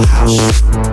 house. 0.00 0.91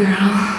girl. 0.00 0.49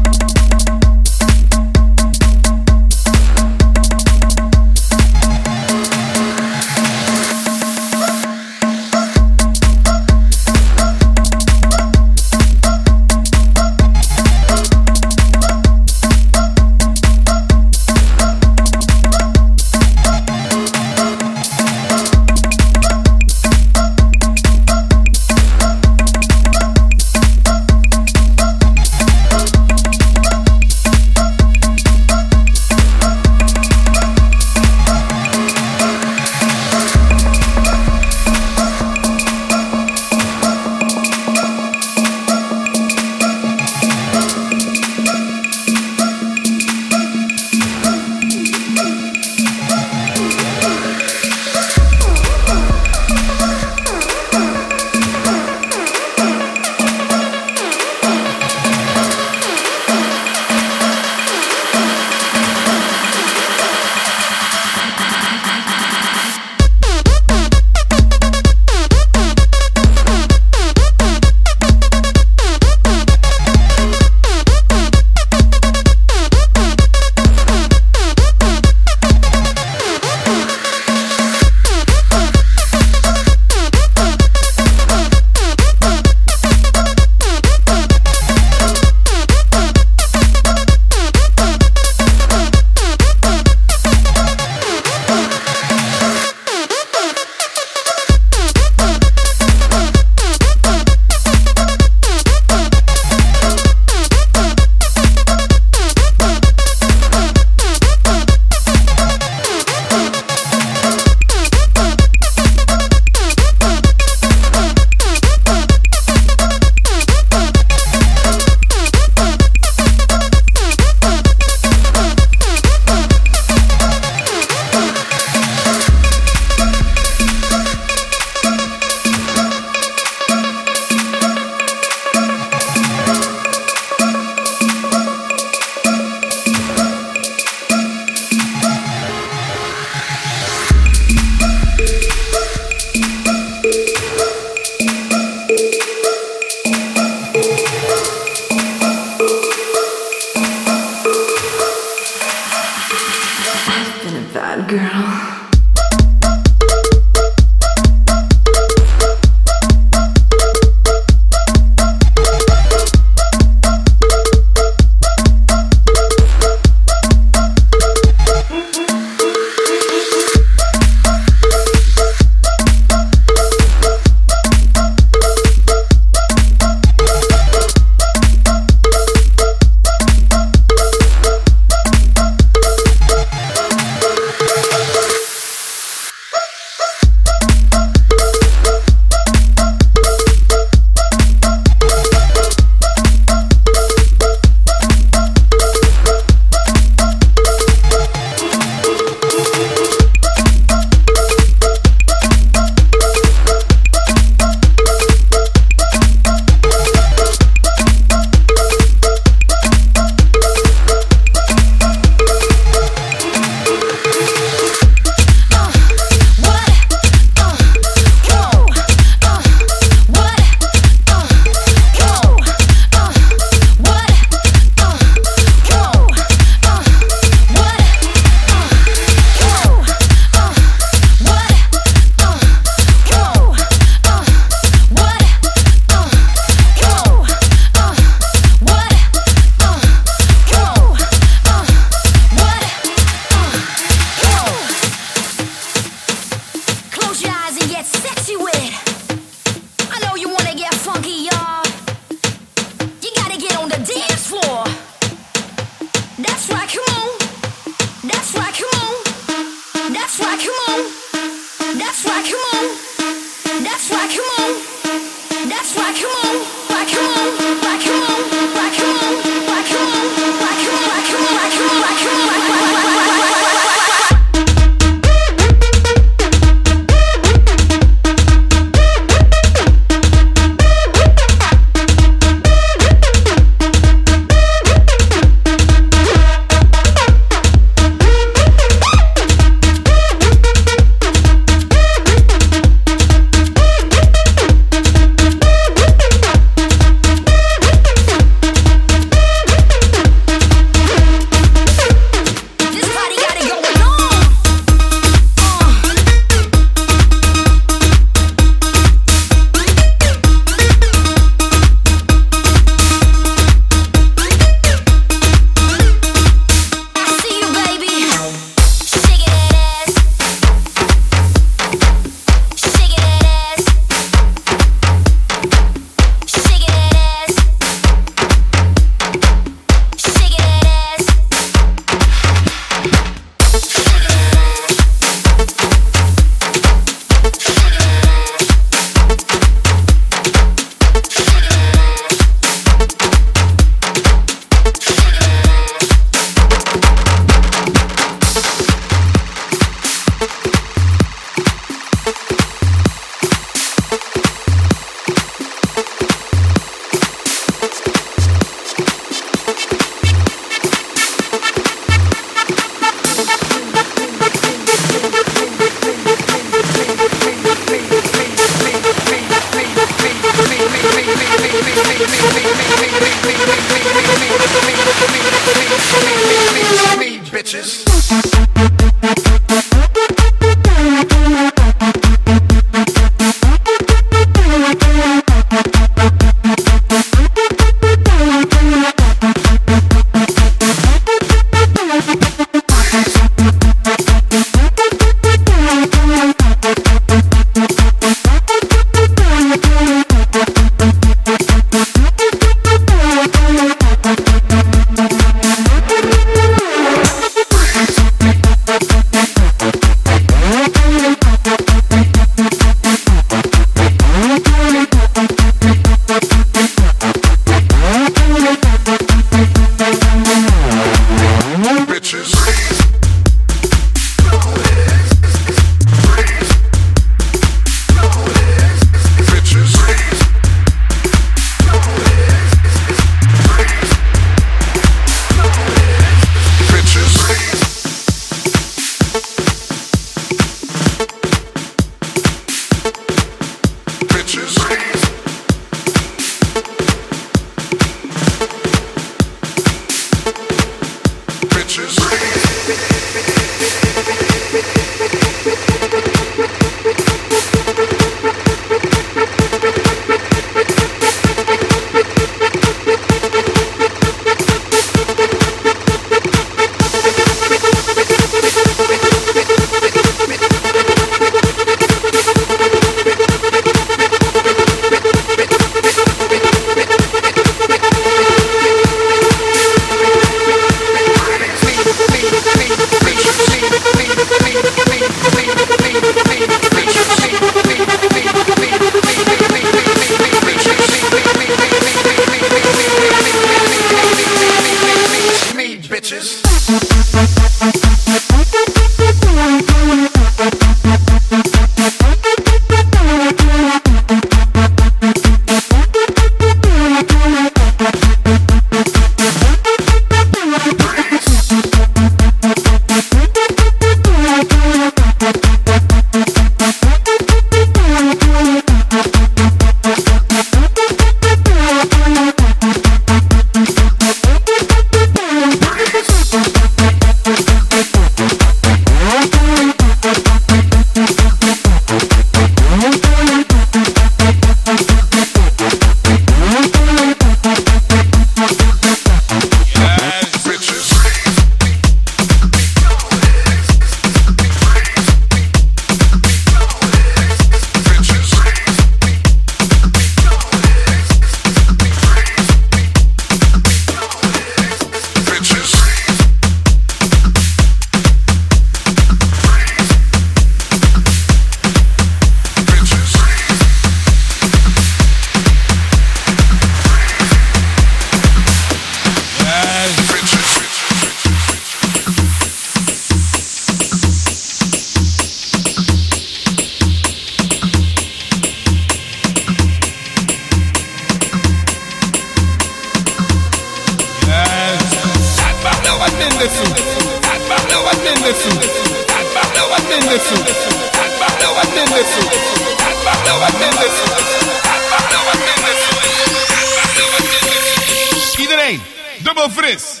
Iedereen, 598.38 598.82
dubbel 599.24 599.50
fris. 599.50 600.00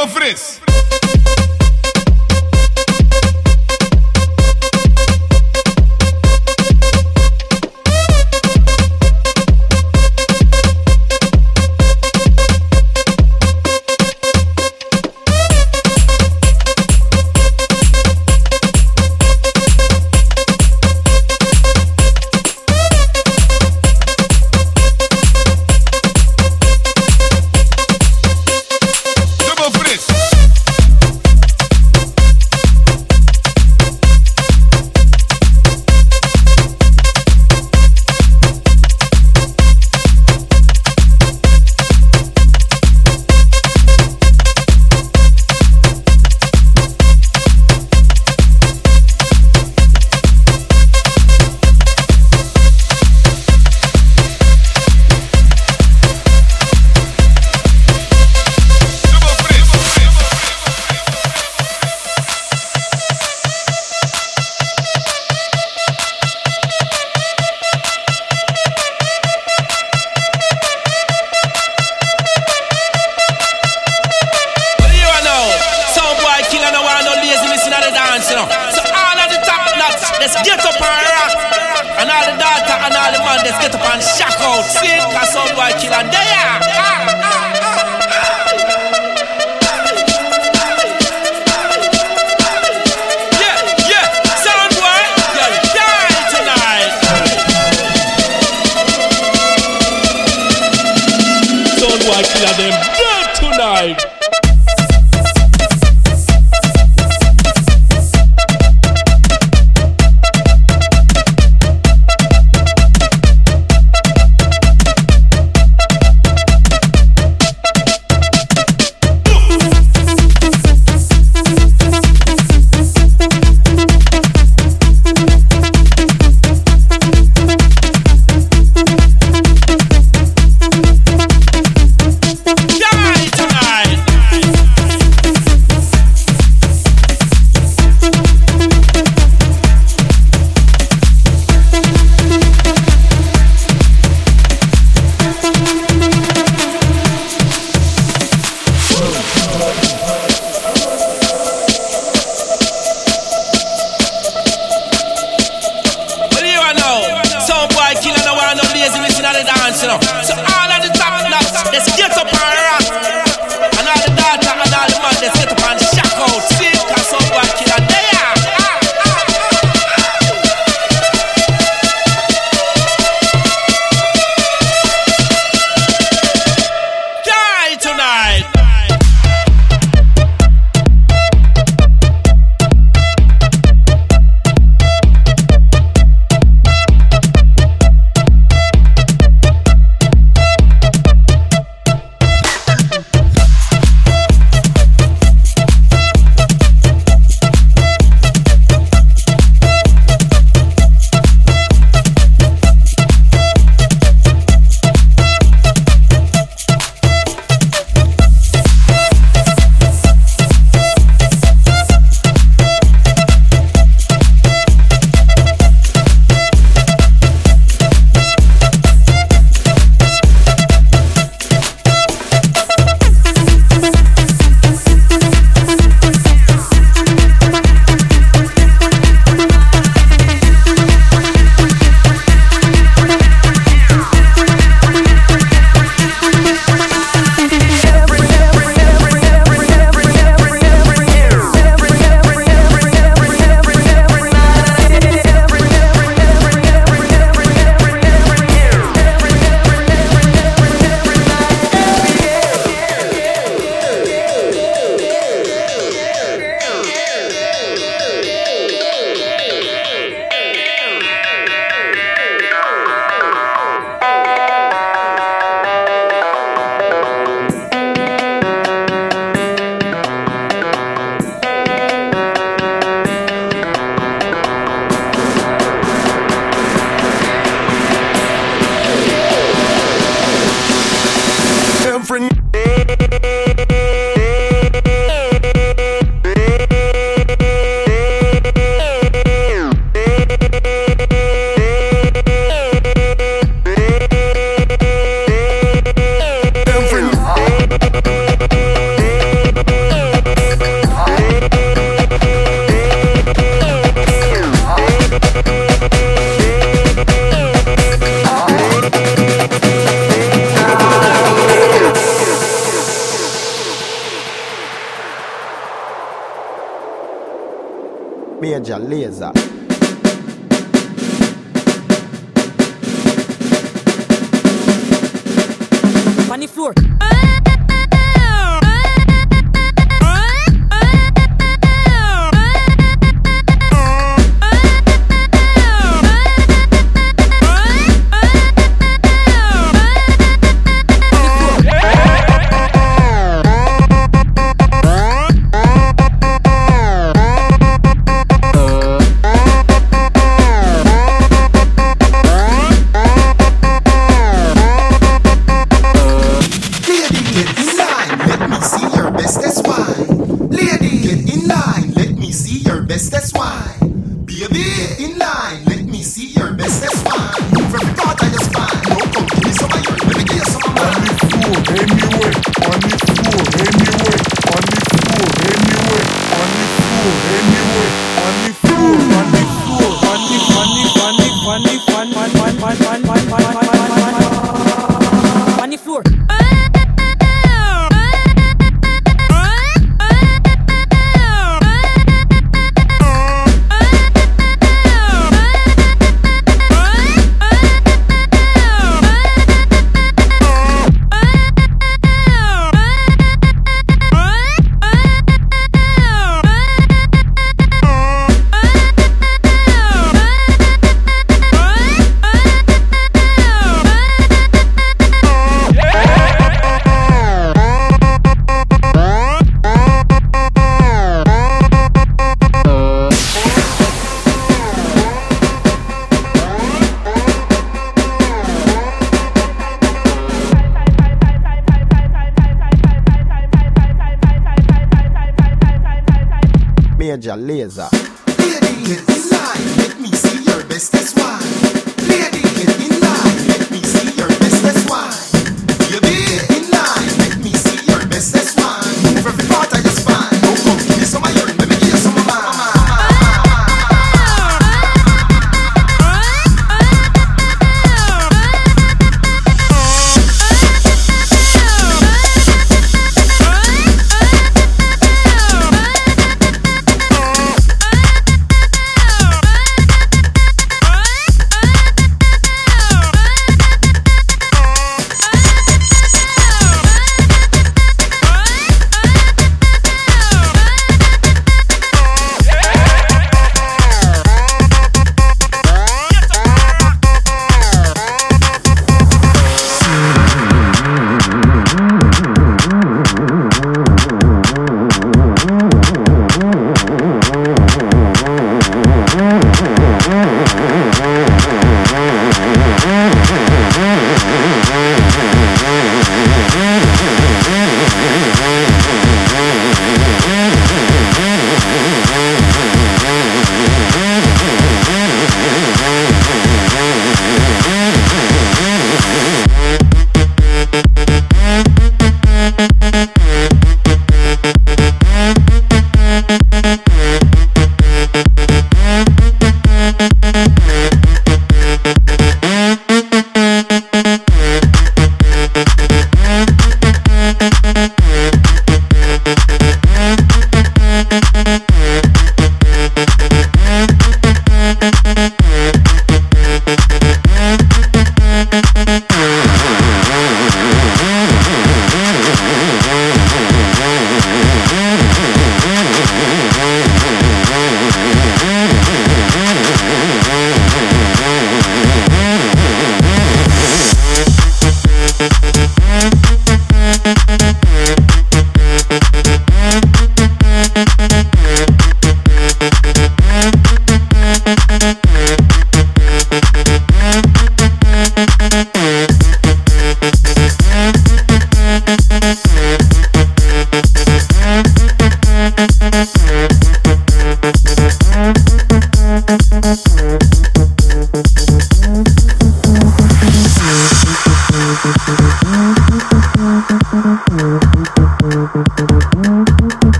conferência. 0.00 0.69